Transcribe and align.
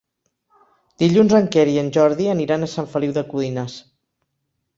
Dilluns 1.03 1.35
en 1.39 1.49
Quer 1.55 1.65
i 1.73 1.77
en 1.81 1.91
Jordi 1.99 2.31
aniran 2.33 2.65
a 2.65 2.71
Sant 2.73 2.89
Feliu 2.95 3.15
de 3.19 3.25
Codines. 3.35 3.79